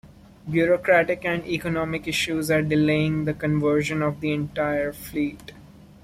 Bureaucratic 0.49 1.23
and 1.25 1.45
economic 1.45 2.07
issues 2.07 2.49
are 2.49 2.63
delaying 2.63 3.25
the 3.25 3.35
conversion 3.35 4.01
of 4.01 4.19
the 4.19 4.31
entire 4.33 4.91
fleet. 4.91 5.51